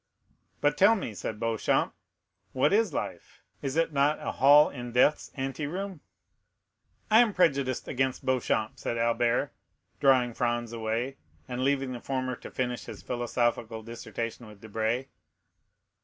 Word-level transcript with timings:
"But 0.61 0.79
tell 0.79 0.95
me," 0.95 1.13
said 1.13 1.39
Beauchamp, 1.39 1.93
"what 2.53 2.73
is 2.73 2.91
life? 2.91 3.43
Is 3.61 3.75
it 3.75 3.93
not 3.93 4.17
a 4.17 4.31
halt 4.31 4.73
in 4.73 4.93
Death's 4.93 5.29
anteroom?" 5.35 6.01
40026m 7.11 7.11
"I 7.11 7.19
am 7.19 7.33
prejudiced 7.35 7.87
against 7.87 8.25
Beauchamp," 8.25 8.79
said 8.79 8.97
Albert, 8.97 9.51
drawing 9.99 10.33
Franz 10.33 10.73
away, 10.73 11.17
and 11.47 11.63
leaving 11.63 11.91
the 11.91 11.99
former 12.01 12.35
to 12.37 12.49
finish 12.49 12.85
his 12.85 13.03
philosophical 13.03 13.83
dissertation 13.83 14.47
with 14.47 14.61
Debray. 14.61 15.05